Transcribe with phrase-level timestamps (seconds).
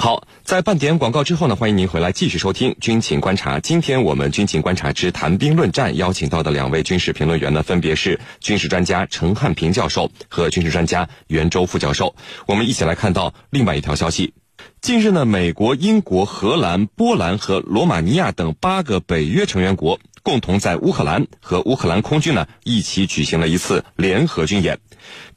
[0.00, 3.56] 好，在半点广告之后呢，欢迎您回来继续收听《军情观察》。
[3.60, 12.14] 今天我们《军情观察之谈兵论战》邀请到的两位军事评论员呢，分别是军事专家陈汉平教授和军事专家袁周副教授。
[12.46, 14.32] 我们一起来看到另外一条消息。
[14.80, 24.78] 近日呢，美国、英国、荷兰、波兰和罗马尼亚等八个北约成员国共同在乌克兰和乌克兰空军呢一起举行了一次联合军演。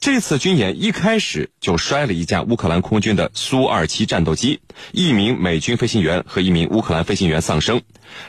[0.01, 4.59] 这次军演一开始就摔了一架乌克兰空军的苏二七战斗机，
[4.91, 7.81] 一名美军飞行员和一名乌克兰飞行员丧生。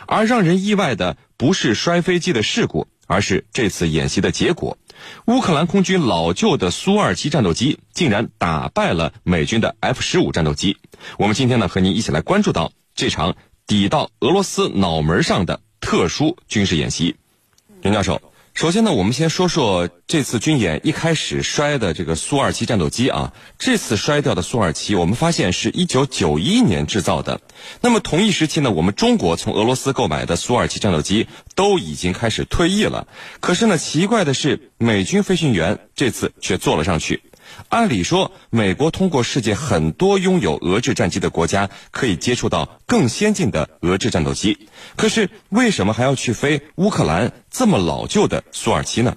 [0.06, 4.78] 而让人意外的不是摔飞机的事故，而是这次演习的结果。
[5.26, 10.76] 乌克兰空军老旧的苏二七战斗机竟然打败了美军的 F 十五战斗机。
[11.18, 13.34] 我们今天呢，和您一起来关注到这场
[13.66, 17.16] 抵到俄罗斯脑门上的特殊军事演习。
[17.82, 18.22] 袁教授。
[18.54, 23.32] 首先呢，我们先说说这次军演一开始摔的这个苏二七战斗机啊。
[23.58, 27.40] 这次摔掉的苏二七，我们发现是一九九一年制造的。
[27.80, 33.08] 那么同一时期呢，我们中国从俄罗斯购买的苏二七战斗机都已经开始退役了。
[33.40, 37.22] 可是呢，奇怪的是，美军飞行员这次却坐了上去。
[37.68, 44.68] 按理说，美国通过世界很多拥有俄制战机的国家，可以接触到更先进的俄制战斗机。
[44.96, 49.16] 可是，为什么还要去飞乌克兰这么老旧的苏二七呢？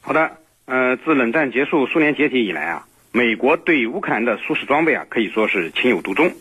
[0.00, 0.32] 好的，
[0.66, 6.32] 呃，自冷战结束、苏联解体以来啊，美国对乌克兰的苏式装备啊，可以说是情有独钟。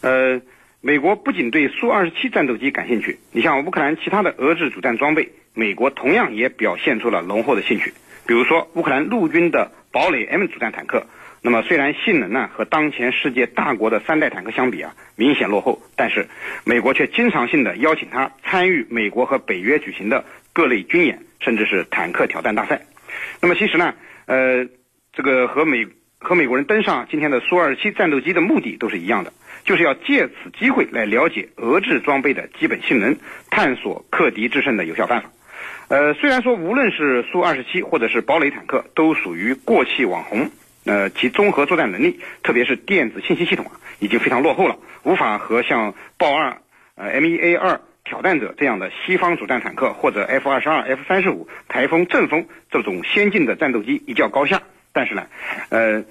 [0.00, 0.40] 呃，
[0.80, 7.94] 美国不仅对苏二十七战斗机感兴趣，你像乌克兰其他的俄制主战装备，美国同样也表现出了浓厚的兴趣。
[8.26, 11.06] 比如说，乌克兰陆军的堡垒 M 主战坦克，
[11.42, 16.26] 那么虽然性能呢和当前世界大国的三代坦克相比啊明显落后，但是
[16.64, 22.82] 美国却经常性的邀请他参与美国和北约举行的各类军演，甚至是坦克挑战大赛。
[23.40, 23.94] 那么其实呢，
[24.26, 24.66] 呃，
[25.12, 25.86] 这个和美
[26.18, 29.32] 和美国人登上今天的苏二七战斗机的目的都是一样的，
[29.64, 33.16] 就是要借此机会来了解俄制装备的基本性能，
[33.50, 35.30] 探索克敌制胜的有效办法。
[35.88, 40.50] 呃，虽然说无论是苏二十七或者是堡垒坦克都属于过气网红，
[40.84, 46.58] 呃，其综合作战能力，特别是电子信息系统啊，已经非常落后了，无法和像豹二、
[46.96, 54.62] 呃 M 一 A 二挑战者这样的西方主战坦克或者 F 二十二、F 三十五、台风、阵风这种先进的战斗机一较高下。
[54.92, 55.26] 但是呢，
[55.68, 56.02] 呃，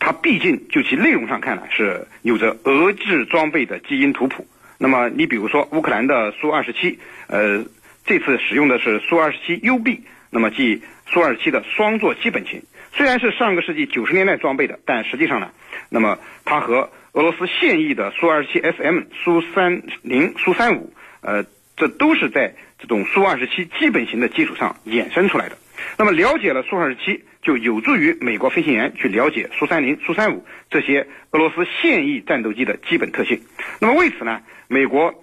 [0.00, 4.44] 它毕竟就其内容上看呢，是有着俄制装备的基因图谱。
[4.76, 6.98] 那么你比如说乌克兰的苏二十七，
[7.28, 7.64] 呃。
[8.04, 10.00] 这次使用的是苏 -27 UB，
[10.30, 12.62] 那么即苏 -27 的双座基本型。
[12.92, 15.50] 虽然是上个世纪九十年代装备的，但实际上呢，
[15.88, 20.90] 那么它和俄罗斯现役的苏 -27 SM、苏30、苏35，
[21.22, 21.44] 呃，
[21.76, 25.56] 这都是在这种苏 -27 基本型的基础上衍生出来的。
[25.98, 33.40] 那么了解了苏 -27，就有助于美国飞行员去了解苏30、苏35这些俄罗斯现役战斗机的基本特性。
[33.80, 35.20] 那么为此呢，美国。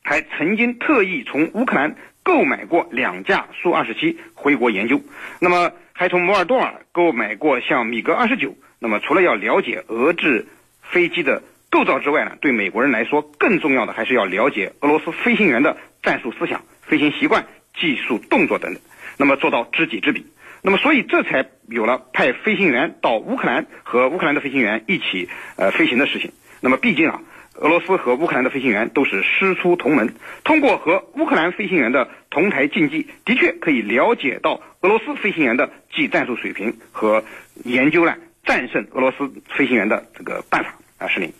[0.00, 1.94] 还曾经特意从乌克兰
[2.28, 5.00] 购买过两架苏二十七回国研究，
[5.40, 8.54] 那么还从摩尔多瓦购买过像米格二十九。
[8.78, 10.46] 那么除了要了解俄制
[10.82, 18.82] 飞机的构造之外呢，对美国人来说更重要的还是要了解俄罗斯飞行员的战术思想、飞行习惯、技术动作等等，
[19.16, 20.26] 那么做到知己知彼。
[20.60, 26.30] 那么所以这才有了派飞行员到乌克兰和乌克兰的飞行员一起呃飞行的事情。
[26.60, 27.22] 那么毕竟啊。
[27.60, 30.14] 俄罗斯和乌克兰的飞行员都是师出同门，
[30.44, 37.24] 通过和乌克兰飞行员的同台竞技，的确可以了解到俄罗斯飞行员的技战术水平和
[37.64, 41.32] 研究了战胜俄罗斯飞行员的这个办法啊，是您，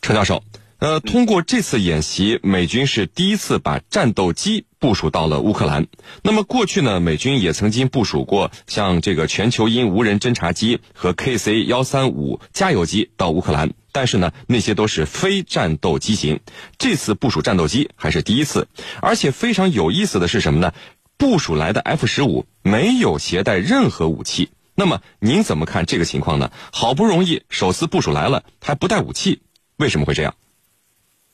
[0.00, 0.42] 陈教授。
[0.80, 5.86] 呃，通过这次演习，美军是第一次把战斗机部署到了乌克兰。
[6.22, 16.40] 那么过去呢，美军也曾经部署过像这个全球鹰无人侦察机和 KC 幺三五加油机到乌克兰，但是呢，那些都是非战斗机型。
[16.78, 18.66] 这次部署战斗机还是第一次，
[19.02, 20.72] 而且非常有意思的是什么呢？
[21.18, 24.48] 部署来的 F 十五没有携带任何武器。
[24.74, 26.50] 那么您怎么看这个情况呢？
[26.72, 29.42] 好不容易首次部署来了，还不带武器，
[29.76, 30.34] 为什么会这样？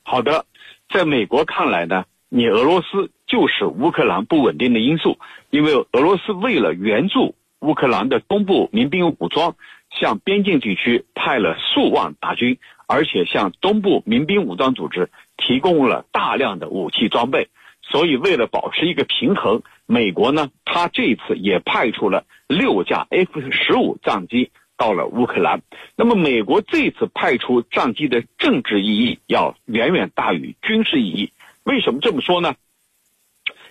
[0.08, 0.44] 好的，
[0.88, 5.18] 在美国看来呢，你俄罗斯就是乌克兰不稳定的因素，
[5.50, 9.56] 因为俄罗斯为了援助乌克兰的东部民兵武装，
[9.90, 12.56] 向边境地区派了数万大军，
[12.86, 17.48] 而且向东部民兵武装组织提供了大量的武器装备，
[17.82, 24.52] 所以为了保持一个平衡，美国呢，他这次也派出了六架 F 十五战机。
[24.76, 25.62] 到了乌克兰，
[25.96, 31.32] 那么美国这次派出战机的政治意义要远远大于军事意义。
[31.64, 32.54] 为什么这么说呢？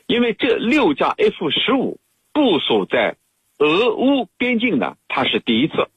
[0.08, 2.00] 因为这六架 F 十五
[2.34, 3.16] 部署在
[3.58, 5.90] 俄乌边境呢，它是第一次。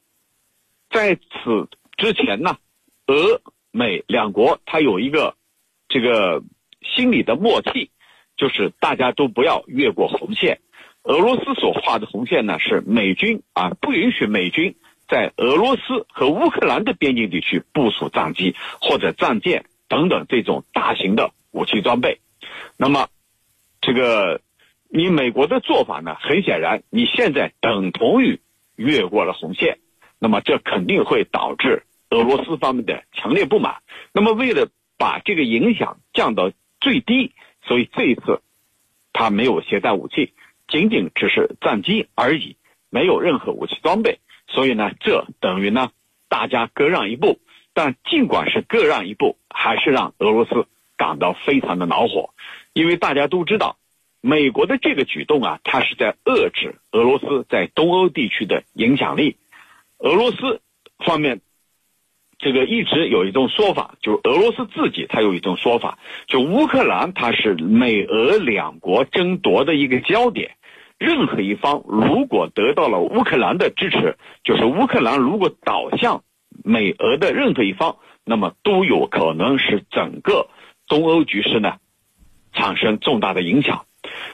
[0.90, 2.56] 在此之前呢，
[3.06, 5.34] 俄美两国它有一个
[5.88, 6.42] 这个
[6.82, 7.90] 心理的默契，
[8.36, 10.60] 就是大家都不要越过红线。
[11.02, 14.76] 俄罗斯所画的红线呢，是美军啊不允许美军
[15.08, 22.20] 在俄罗斯和乌克兰的边境地区部署战机或者战舰等等这种大型的武器装备。
[22.76, 23.08] 那么，
[23.80, 24.40] 这个
[24.88, 28.40] 你美国的做法呢，很显然你现在等同于
[28.76, 29.78] 越过了红线，
[30.18, 33.76] 那么这肯定会导致俄罗斯方面的强烈不满。
[34.12, 37.32] 那么为了把这个影响降到最低，
[37.62, 38.42] 所以这一次
[39.12, 40.32] 他没有携带武器。
[40.68, 42.56] 仅仅只是战机而已，
[42.90, 45.90] 没有任何武器装备，所以呢，这等于呢，
[46.28, 47.38] 大家各让一步。
[47.74, 50.66] 但尽管是各让一步，还是让俄罗斯
[50.96, 52.30] 感到非常的恼火，
[52.72, 53.76] 因为大家都知道，
[54.20, 59.36] 美国的这个举动啊，它是在遏制俄罗斯在东欧地区的影响力。
[59.98, 60.60] 俄罗斯
[61.06, 61.40] 方面，
[62.40, 70.56] 这个一直有一种说法，就俄罗斯自己他有一种说法，就乌克兰它是美俄两国争夺的一个焦点。
[70.98, 76.24] 任何一方如果得到了乌克兰的支持，就是乌克兰如果倒向
[76.64, 80.48] 美俄的任何一方，那么都有可能使整个
[80.88, 81.76] 东欧局势呢
[82.52, 83.86] 产生重大的影响。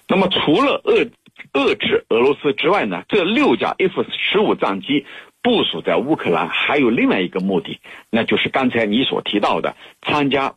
[0.08, 1.10] 那么除了遏
[1.52, 5.04] 遏制俄罗斯之外呢，这六架 F 十五战机
[5.42, 7.78] 部署在乌克兰还有另外一个目的，
[8.08, 10.54] 那就是刚才你所提到的参加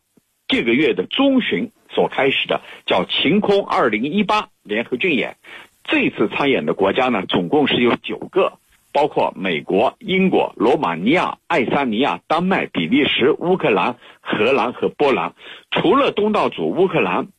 [0.48, 5.36] 这个月的中旬所开始的叫晴空二零一八联合军演。
[5.88, 8.60] 这次参演的国家呢，总共是有九个，
[8.92, 15.34] 包括美国、英国、罗马尼亚、爱沙尼亚、丹麦、比利时、乌克兰、荷兰和波兰。
[15.72, 17.30] 除了东道主乌克兰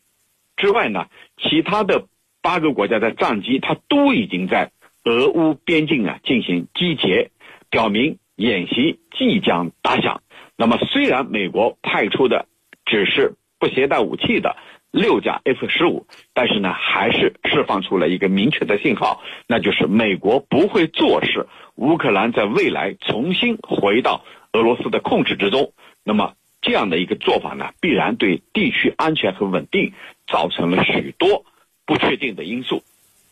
[0.57, 2.07] 之外呢，其他的
[2.41, 4.71] 八个国家的战机，它都已经在
[5.05, 7.31] 俄乌边境啊进行集结，
[7.69, 10.23] 表明演习即将打响。
[10.57, 12.47] 那么，虽然美国派出的
[12.87, 14.57] 只是不携带武器的。
[14.91, 25.73] 六架 F 十五，但是呢，还是释放出了一个明确的信号，那就是美国不会坐视乌克兰在未来重新回到俄罗斯的控制之中。
[26.05, 29.93] 那么这样的一个做法呢，必然对地区安全和稳定
[30.27, 31.45] 造成了许多
[31.85, 32.83] 不确定的因素。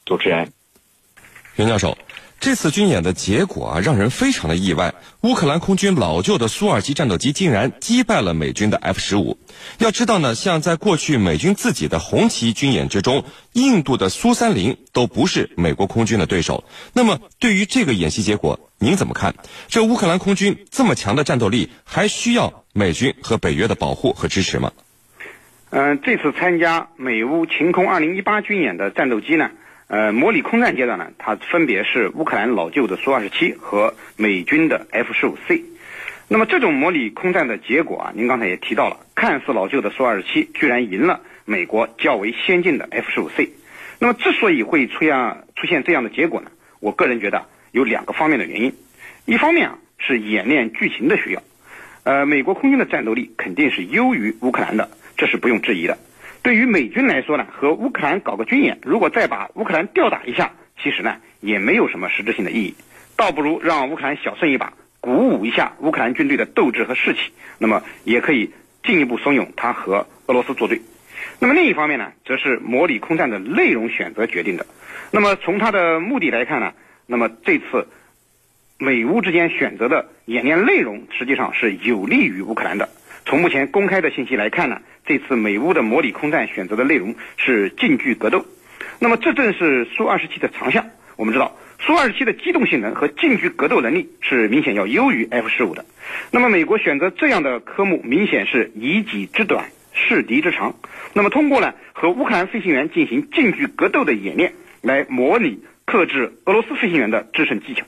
[0.04, 0.52] 主持人，
[1.56, 1.96] 袁教授。
[2.46, 4.94] 这次军演的结果啊，让人非常的意外。
[5.22, 9.36] 乌克兰空军老旧的苏二七战斗机竟然击败了美军的 F 十五。
[9.78, 16.62] 要知道呢，像在过去美军自己的红旗军演之中，印度的苏三零都不是美国空军的对手。
[16.92, 19.34] 那么，对于这个演习结果，您怎么看？
[19.66, 24.70] 这乌克兰空军这么强的战斗力，还需要美军和北约的保护和支持吗？
[25.70, 29.50] 嗯，这次参加美乌晴空二零一八军演的战斗机呢？
[29.88, 35.62] 呃，模拟空战阶段呢，它分别是乌克兰老旧的苏二十七和美军的 F 十五 C。
[36.26, 43.52] 那么这种模拟空战的结果啊，您刚才也提到了，看似老旧的苏二十七居然赢了美国较为先进的 F 十五 C。
[44.00, 46.50] 那么之所以会出现出现这样的结果呢，
[46.80, 48.74] 我个人觉得有两个方面的原因。
[49.24, 51.42] 一方面啊是演练剧情的需要，
[52.02, 55.96] 呃，美国空军的战斗力肯定是优于乌克兰的，这是不用质疑的。
[56.46, 62.76] 对于美军来说呢，和乌克兰搞个军演，如果再把乌克兰吊打一下，其实呢也没有什么实质性的意义，
[63.16, 68.52] 倒不如让乌克兰小胜一把，鼓舞一下乌克兰军队的斗志和士气，那么也可以
[68.84, 70.80] 进一步怂恿他和俄罗斯作对。
[71.40, 74.66] 那么另一方面呢，则是模拟空战的内容选择决定的。
[75.10, 76.74] 那么从它的目的来看呢，
[77.06, 77.88] 那么这次
[78.78, 82.88] 美乌之间选择的演练内容，实际上是有利于乌克兰的。
[83.28, 88.44] 从目前公开的信息来看呢，这次美乌的模拟空战选择的内容是近距格斗，
[88.98, 90.90] 那么这正是苏二十七的长项。
[91.14, 95.84] 我们知道，苏二十七的机动性能和近距格斗能力是明显要优于 F 十五的。
[96.32, 100.74] 那么美国选择这样的科目，明显是以己之短视敌之长。
[101.14, 107.86] 那么通过呢和乌克兰飞行员进行近距格斗的演练，来模拟克制俄罗斯飞行员的制胜技巧。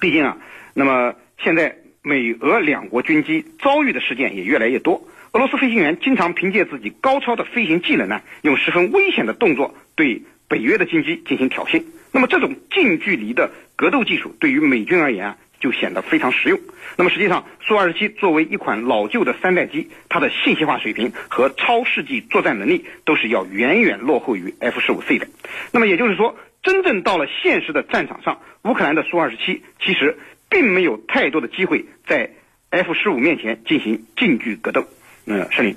[0.00, 0.36] 毕竟啊，
[0.74, 1.76] 那么现在。
[2.00, 11.84] 美俄两国军机遭遇的事件也越来越多，俄罗斯飞行员经常凭借自己高超的飞行技能呢，用十分危险的动作对北约的军机进行挑衅。
[12.12, 16.58] 那么这种近距离的格斗技术对于美军而言啊，就显得非常实用。
[16.96, 25.28] 那么实际上，苏二十七作为一款老旧的三代机，它的信息化水平和超世纪作战能力都是要远远落后于 F 十五 C 的。
[25.72, 30.16] 那么也就是说，真正到了现实的战场上，乌克兰的苏二十七其实。
[30.50, 32.30] 并没有太多的机会在
[32.70, 34.86] F 十五面前进行近距格斗。
[35.30, 35.76] 嗯，申林，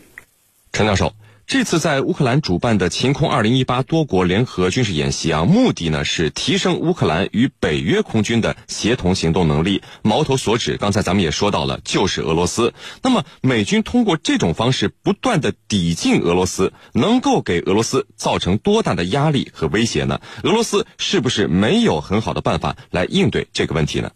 [0.72, 1.14] 陈教授。
[1.46, 9.82] 这次在乌克兰主办的“晴空二零一八”多国联合军事演习啊，目的呢是提升乌克兰与北约空军的协同行动能力。
[10.04, 12.74] 矛头所指，刚才咱们也说到了，就是俄罗斯。
[13.04, 20.22] 那么，美军通过这种方式不断的抵近俄罗斯，能够给俄罗斯造成多大的压力和威胁呢？
[20.44, 24.12] 俄罗斯是不是没有很好的办法来应对这个问题呢？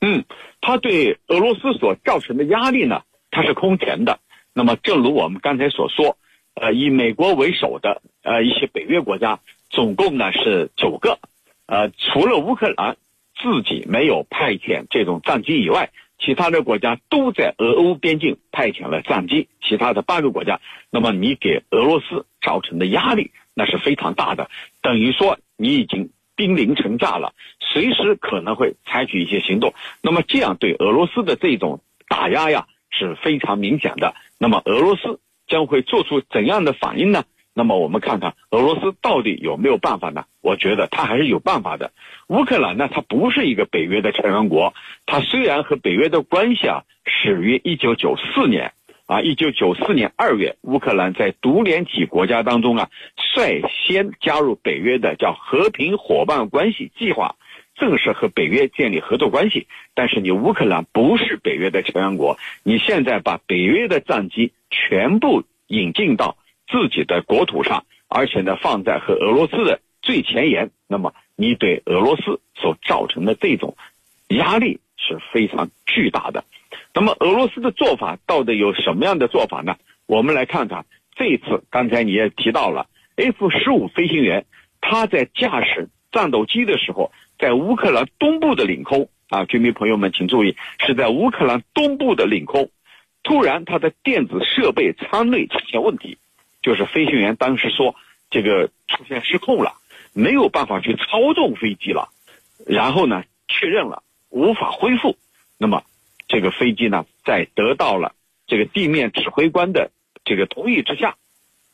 [0.00, 0.24] 嗯，
[0.60, 4.18] 他对俄罗斯所造成的压力呢，它是空前的。
[4.56, 6.16] 那么，正如我们刚才所说。
[6.58, 11.18] 呃，以美国为首的呃一些北约国家，总共呢是九个，
[11.66, 12.96] 呃，除了乌克兰
[13.36, 19.48] 自己没有派遣这种战机以外，其他的国家都在俄欧边境派遣了战机。
[19.60, 20.58] 其他的八个国家，
[20.88, 24.48] 那么你给俄罗斯造成的压力那是非常大的，
[24.80, 29.74] 等于说你已经兵临城下了，随时可能会采取一些行动。
[30.00, 34.14] 那么这样对俄罗斯的这种打压呀是非常明显的。
[34.38, 35.20] 那么俄罗斯。
[35.48, 37.22] 将会做出怎样的反应呢？
[37.54, 40.24] 那么我们看看俄罗斯到底有没有办法呢？
[40.40, 41.92] 我觉得他还是有办法的。
[42.26, 44.74] 乌克兰呢，它不是一个北约的成员国，
[45.06, 48.72] 它虽然和北约的关系啊始于一九九四年
[49.06, 57.36] 啊，一九九四年二月，乌克兰在独联体国家当中啊率先加入北约的叫和平伙伴关系计划。
[57.76, 73.76] 正式和北约建立合作关系，但是你乌克兰不是北约的成员国，你现在把北约的战机全部引进到自己的国土上，而且呢放在和俄罗斯的最前沿，那么你对俄罗斯所造成的这种
[74.28, 76.44] 压力是非常巨大的。
[76.94, 79.76] 那么俄罗斯的做法到底有什么样的做法呢？
[80.06, 84.46] 我们来看看这次，刚才你也提到了 F 十五飞行员，
[84.80, 87.12] 他在驾驶战斗机的时候。
[87.38, 89.08] 在乌克兰东部的领空。
[89.28, 92.70] 啊，居民朋友们请注意，是在乌克兰东部的领空，
[93.24, 96.16] 突然他的电子设备舱内出现问题，
[96.62, 97.96] 就是飞行员当时说
[98.30, 99.74] 这个出现失控了，
[100.12, 102.08] 没有办法去操纵飞机了，
[102.68, 105.16] 然后呢确认了无法恢复，
[105.58, 105.82] 那么
[106.28, 108.14] 这个飞机呢在得到了
[108.46, 109.90] 这个地面指挥官的
[110.24, 111.16] 这个同意之下，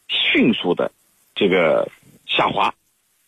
[0.09, 0.91] 迅速的
[1.35, 1.91] 这个
[2.25, 2.75] 下滑。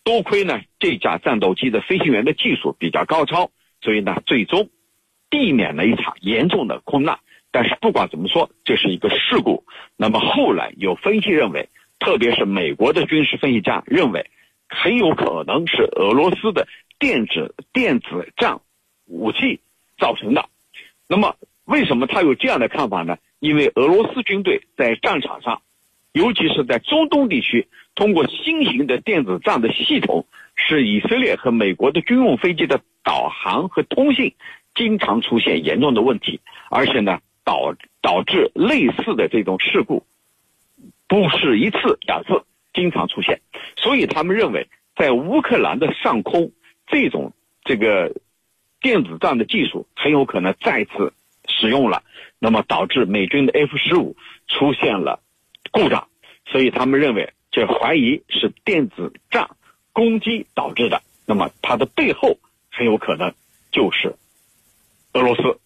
[0.04, 4.68] 多亏呢，这架战斗机的飞行员的技术比较高超，所以呢，最终
[5.30, 7.18] 避免了一场严重的空难。
[7.50, 9.64] 但是不管怎么说，这是一个事故。
[9.96, 14.30] 那么后来有分析认为，特别是美国的军事分析家认为，
[14.68, 16.68] 很有可能是俄罗斯的
[16.99, 18.61] 电子电子战
[19.06, 19.61] 武器
[19.96, 20.44] 造成的。
[21.08, 23.16] 那么为什么他有这样的看法呢？
[23.38, 25.62] 因为俄罗斯军队在战场上，
[26.12, 27.68] 尤其是在中东地区。
[27.94, 34.34] 通过新型的电子战的系统，使以色列和美国的军用飞机的导航和通信
[34.74, 40.04] 经常出现严重的问题，而且呢，导导致类似的这种事故
[41.06, 43.40] 不是一次两次，经常出现。
[43.76, 46.50] 所以他们认为，在乌克兰的上空，
[46.88, 47.32] 这种
[47.64, 48.12] 这个
[48.80, 51.12] 电子战的技术很有可能再次
[51.46, 52.02] 使用了，
[52.40, 54.16] 那么导致美军的 F 十五
[54.48, 55.20] 出现了
[55.70, 56.08] 故障。
[56.46, 57.32] 所以他们认为。
[57.54, 59.49] 这怀疑是电子战
[59.92, 63.32] 攻击导致的，那么它的背后很有可能
[63.70, 64.16] 就是
[65.12, 65.61] 俄罗斯，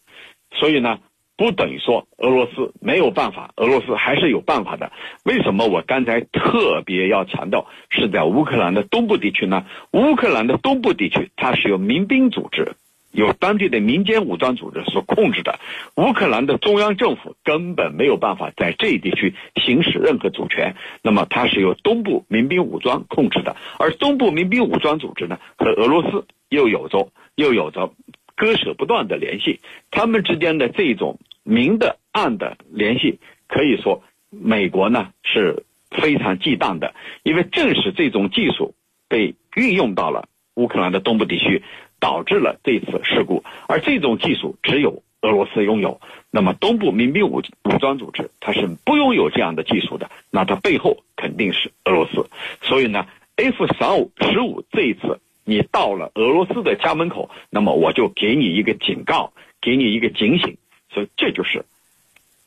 [0.53, 0.99] 所以呢，
[1.35, 4.93] 不等于说俄罗斯没有办法，俄罗斯还是有办法的。
[5.25, 9.65] 为什么我刚才特别要强调是在乌克兰的东部地区呢？
[9.93, 12.77] 乌克兰的东部地区它是由民兵组织。
[13.19, 15.59] 由当地的民间武装组织所控制的
[15.97, 20.77] 乌克兰的中央政府根本没有办法在这一地区行使任何主权。
[21.03, 27.93] 那么，它是由东部民兵武装控制的，而东部民兵武装组织呢，和俄罗斯又有着又有着
[28.37, 29.59] 割舍不断的联系。
[29.91, 36.95] 他们之间的这种明的暗的联系，可以说美国呢是非常忌惮的，
[37.25, 38.75] 因为正是这种技术
[39.09, 41.65] 被运用到了乌克兰的东部地区。
[42.01, 46.01] 导致了这次事故，而这种技术只有俄罗斯拥有。
[46.31, 52.29] 那么东部民兵武武装组织它是不拥有这样的技术的，那它背后肯定是俄罗斯。
[52.63, 60.57] 所以呢，F 三五十五这一次你到了俄罗斯的家门口，那么我就给你一个警告，给你一个警醒。
[60.93, 61.65] 所以这就是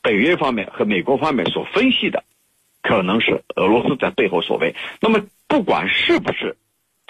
[0.02, 2.24] 北约方面和美国方面所分析的，
[2.82, 4.76] 可能是俄罗斯在背后所为。
[5.02, 6.56] 那么不管是不是。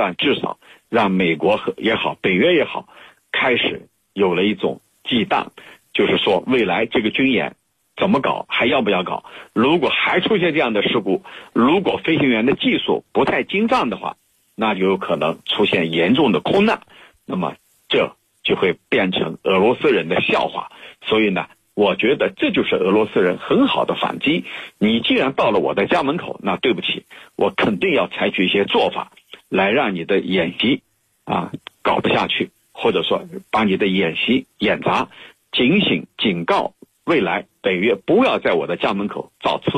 [0.03, 0.58] 但至少
[0.89, 2.88] 让美国和也好，北约也好，
[3.31, 5.50] 开始有了一种忌惮，
[5.93, 7.55] 就是说未来这个军演
[7.96, 9.25] 怎么搞，还要不要搞？
[9.53, 14.17] 如果还出现这样的事故，如果飞行员的技术不太精湛的话，
[14.55, 16.81] 那就有可能出现严重的空难，
[17.27, 17.53] 那么
[17.88, 20.72] 这就会变成俄罗斯人的笑话。
[21.03, 24.46] 所以呢，我觉得这就是俄罗斯人很好的反击。
[24.79, 27.05] 你既然到了我的家门口，那对不起，
[27.36, 29.12] 我肯定要采取一些做法，
[29.51, 30.81] 来让你的演习
[31.25, 35.10] 啊搞不下去，或者说把你的演习演砸，
[35.51, 39.72] 警醒警告未来北约不要在我的家门口造次。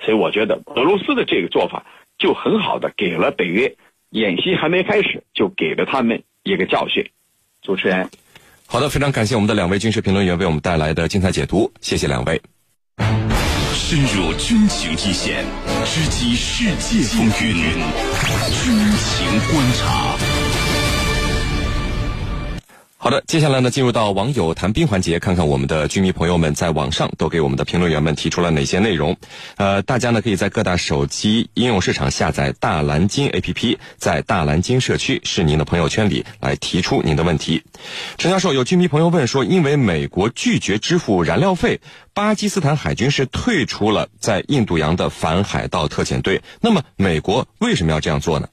[0.00, 1.84] 所以我觉得俄罗斯的这个做法
[2.18, 3.76] 就很好的给了北约
[4.08, 7.04] 演习还没开始就给了他们一个教训。
[7.60, 8.08] 主持人。
[8.66, 12.40] 好的，非常感谢我们的两位军事评论员为我们带来的精彩解读，谢谢两位。
[13.72, 15.44] 深入军情一线，
[15.84, 17.74] 知己世界风云，
[18.52, 20.57] 军情观察。
[23.00, 29.16] 好的，接下来呢，进入到网友谈兵环节，看看我们的军迷朋友们在网上都给我们的评论员们提出了哪些内容。
[29.56, 37.62] 呃，大家呢可以在各大手机应用市场下载大蓝鲸 APP，在大蓝鲸社区是您的朋友圈里来提出您的问题。
[38.16, 41.80] 陈教授，有军迷朋友问说，因为美国拒绝支付燃料费，
[42.14, 48.48] 巴基斯坦海军是退出了在印度洋的反海盗特遣队，那么美国为什么要这样做呢？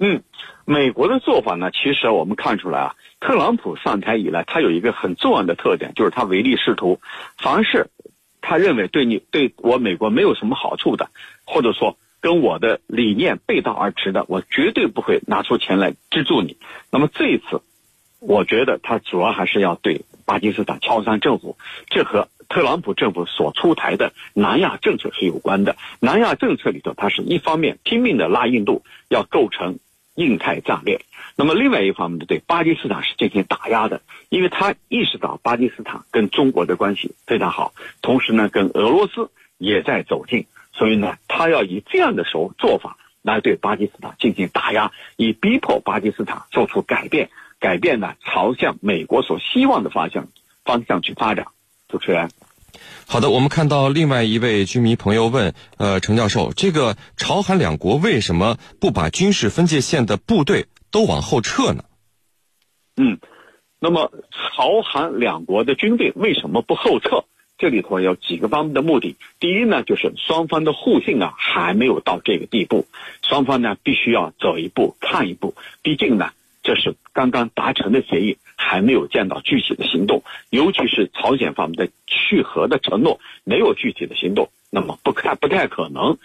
[0.00, 0.24] 嗯，
[0.64, 2.94] 美国的做法呢，其实我们看出来啊。
[3.20, 7.00] 特朗普上台以来，他有一个很重要的特点，就是他唯利是图。
[7.36, 7.90] 凡是
[8.40, 11.10] 他认为对你对我美国没有什么好处的，
[11.44, 16.56] 或者说跟我的理念背道而驰的，我绝对不会拿出钱来资助你。
[16.90, 17.62] 那么这一次，
[18.20, 21.58] 我觉得他主要还是要对巴基斯坦乔山政府，
[21.88, 25.76] 这和特朗普政府所出台的南亚政策是有关的。
[26.00, 29.78] 南亚政策里头，它是一方面拼命的拉印度，要构成
[30.20, 31.00] 印太战略。
[31.36, 37.72] 那么，另外一方面呢，对巴基斯坦是进行打压的，因为他意识到巴基斯坦跟中国的关系非常好，
[38.02, 50.28] 同时呢，跟俄罗斯也在走近，所以呢，他要以这样的手做法来对巴基斯坦进行打压，以逼迫巴基斯坦做出改变，改变呢，朝向美国所希望的方向
[50.64, 51.46] 方向去发展。
[51.88, 52.30] 主持人，
[53.06, 60.66] 好的，我们看到另外一位军迷朋友问，呃，程教授，这个朝韩两国为什么不把军事分界线的部队？
[60.90, 61.84] 都往后撤呢。
[62.96, 63.18] 嗯，
[63.78, 67.24] 那么朝韩两国的军队为什么不后撤？
[67.58, 69.16] 这里头有几个方面的目的。
[69.38, 72.86] 第一呢，就是双方的互信啊还没有到这个地步，
[73.22, 75.54] 双方呢必须要走一步看一步。
[75.82, 80.22] 毕竟呢，这是刚刚达成的协议，还没有见到具体的行动。
[80.50, 86.18] 尤其是朝鲜方面的去核的承诺没有具体的行动，那么不太不太可能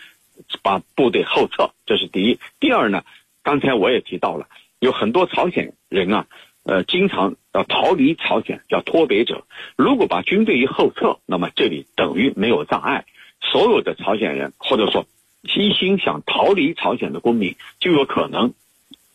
[0.62, 1.71] 把部队后撤。
[1.86, 2.39] 这是第一。
[2.60, 3.04] 第二呢？
[3.41, 4.48] 刚才我也提到了，
[4.80, 6.26] 有很多朝鲜人啊，
[6.63, 9.45] 呃，经常要逃离朝鲜，叫脱北者。
[9.76, 13.06] 如果把军队一后撤，那么这里等于没有障碍，
[13.41, 15.06] 所有的朝鲜人或者说
[15.43, 18.56] 一心想逃离朝鲜的公民，就有可能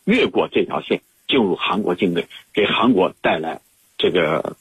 [0.04, 3.60] 越过这条线进入韩国境内，给韩国带来
[3.96, 4.56] 这个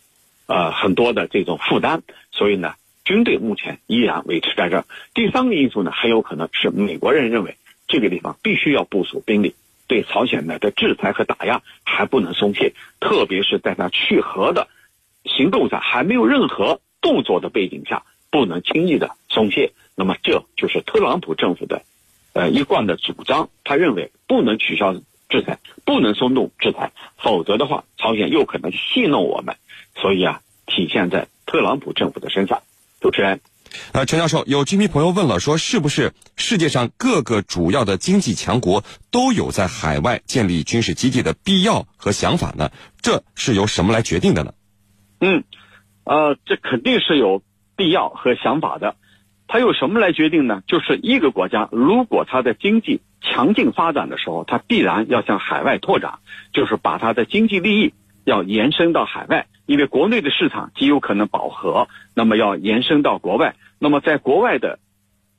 [0.46, 2.04] 呃很多的这种负担。
[2.32, 4.86] 所以呢，军队目前依然维持在这儿。
[5.14, 7.58] 第三个因素呢，很有可能是美国人认为。
[7.92, 9.56] 这个地方必须要部署兵力，
[9.88, 14.68] 对朝鲜呢的制裁和打压还不能松懈，特别是在他去核的
[15.26, 19.72] 行动上还没有任何动作的背景下，不能轻易的松懈。
[19.96, 21.82] 那么这就是特朗普政府的
[22.34, 24.94] 呃一贯的主张，他认为不能取消
[25.30, 29.56] 制裁，不能松动制裁，否则的话，朝鲜又可能戏弄我们。
[29.96, 32.64] 所以啊，体现在特朗普政府的身上。
[33.00, 33.40] 主持人。
[33.92, 42.72] 呃，陈教授，有居民朋友问了，说是不是世界上各个主要的经济强国都有在海外建立军事基地的必要和想法呢？
[43.00, 44.54] 这是由什么来决定的呢？
[45.22, 45.44] 嗯，
[46.04, 47.44] 呃，这肯定是有
[47.76, 48.96] 必要和想法的。
[49.52, 50.62] 它由什么来决定呢？
[50.68, 56.20] 就是一个国家如果它的经济强劲发展的时候，它必然要向海外拓展，
[56.54, 59.48] 就是把它的经济利益要延伸到海外。
[59.66, 64.78] 因为国内的市场极有可能饱和，那么要延伸到国外，那么在国外的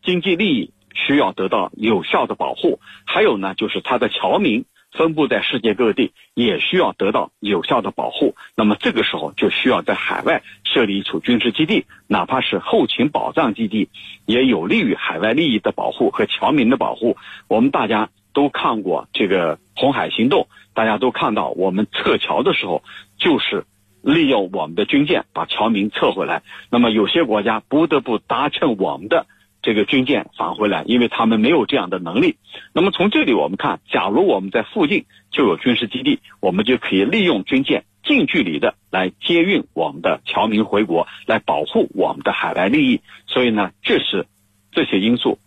[0.02, 8.34] 经济利益需要得到有效的保护，还有呢，就是它的侨民分布在世界各地，也需要得到有效的保护。
[8.56, 13.88] 那么这个时候就需要在海外设立一处军事基地，哪怕是后勤保障基地，
[14.24, 17.16] 也有利于海外利益的保护和侨民的保护。
[17.48, 22.82] 我们大家都看过这个红海行动，大家都看到我们撤侨的时候
[23.18, 23.64] 就是。
[24.02, 29.26] 利用我们的军舰把侨民撤回来，那么有些国家不得不搭乘我们的
[29.62, 32.36] 这个军舰返回来，因为他们没有这样的能力。
[32.72, 43.00] 那么从这里我们看，假如我们在附近就有军事基地，我们就可以利用军舰近距离的来接运我们的侨民回国，来保护我们的海外利益。
[43.26, 44.26] 所以呢，这是
[44.72, 45.38] 这些因素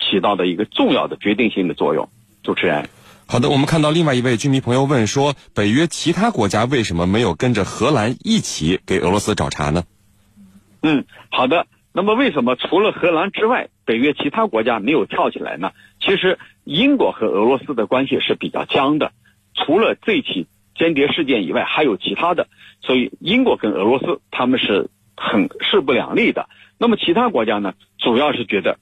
[0.00, 2.08] 起到的一个重要的决定性的作用。
[2.42, 2.88] 主持人。
[3.26, 9.84] 好的，我们看到另外一位居民朋友问说，北约其他国家为什么没有跟着荷兰一起给俄罗斯找茬呢？
[10.80, 11.66] 嗯，好的。
[11.98, 15.72] 那么为什么除了荷兰之外，北约其他国家没有跳起来呢？
[16.00, 19.10] 其实英国和俄罗斯的关系是比较僵的，
[19.52, 22.46] 除了这起间谍事件以外，还有其他的，
[22.82, 26.48] 所以英国跟俄罗斯他们是很势不两立的。
[26.78, 28.78] 那么其他国家呢，主要是觉得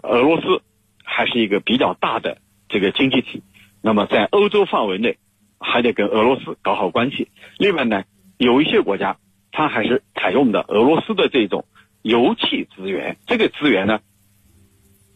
[0.00, 0.62] 俄罗斯
[1.02, 3.42] 还是一个比较大的这个经济体，
[3.82, 5.18] 那么在欧洲范围内
[5.58, 7.26] 还得跟俄罗斯搞好关系。
[7.58, 8.04] 另外呢，
[8.38, 9.16] 有一些国家
[9.50, 11.64] 它还是采用的俄罗斯的这种。
[12.02, 14.00] 油气资源，这个资源呢，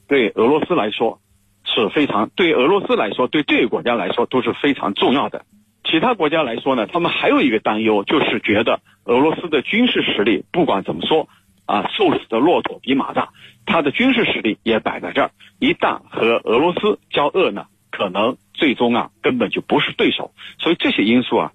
[0.08, 1.20] 对俄罗斯来说
[1.64, 5.44] 是非常，对俄罗斯来说，对这个国家来说都是非常重要的。
[5.84, 11.28] 其他国家来说呢，他们还有一个担忧，就是觉得俄罗斯的军事实力不管怎么说
[11.64, 13.30] 啊，瘦死的骆驼比马大，
[13.64, 20.32] 他的军事实力也摆在这儿，一旦和俄罗斯交恶呢，可能最终啊根本就不是对手。
[20.58, 21.52] 所以这些因素啊，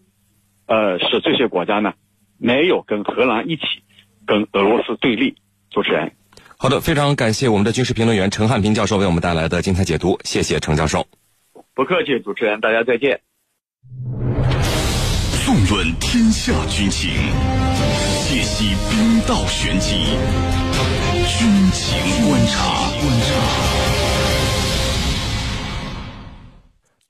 [0.66, 1.94] 呃，使这些国家呢
[2.38, 3.64] 没有跟荷兰一起。
[4.32, 5.36] 跟俄罗斯对立，
[5.72, 6.10] 主持人，
[6.56, 11.06] 好的，非常感谢我们的军事评论员陈汉平教授为我们带来的精彩解读，谢谢陈教授。
[11.76, 13.20] 不客气，主持人，大家再见。
[15.44, 17.10] 纵论天下军情，
[18.30, 19.98] 解析兵道玄机，
[21.28, 23.71] 军情观察。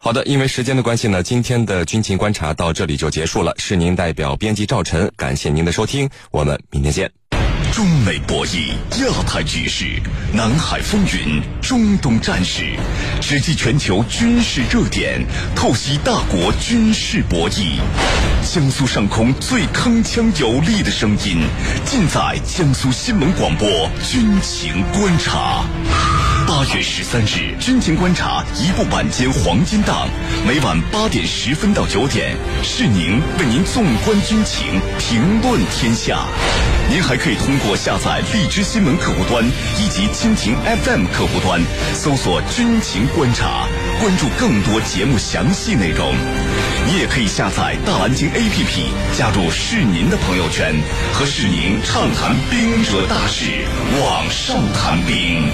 [0.03, 3.53] 好的，因为时间的关系呢，今天的军情观察到这里就结束了。
[3.59, 7.11] 是您代表编辑赵晨，感谢您的收听，我们明天见。
[7.71, 9.85] 中美博弈、亚太局势、
[10.33, 12.63] 南海风云、中东战事，
[13.21, 15.23] 直击全球军事热点，
[15.55, 17.77] 透析大国军事博弈。
[18.43, 21.43] 江苏上空最铿锵有力的声音，
[21.85, 23.67] 尽在江苏新闻广播
[24.03, 25.63] 军情观察。
[26.51, 30.09] 八月十三日，军情观察一部晚间黄金档，
[30.45, 36.25] 每晚八点十分到九点，是宁为您纵观军情，评论天下。
[36.89, 39.45] 您还可以通过下载荔枝新闻客户端
[39.79, 41.61] 以及蜻蜓 FM 客户端，
[41.93, 43.65] 搜索“军情观察”，
[44.01, 46.13] 关注更多节目详细内容。
[46.85, 50.75] 你也可以下载大蓝鲸 APP，加入是您的朋友圈，
[51.13, 53.45] 和是宁畅谈兵者大事，
[54.01, 55.49] 网上谈兵。